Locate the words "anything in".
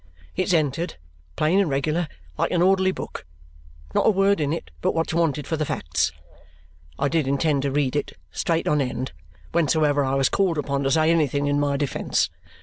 11.11-11.59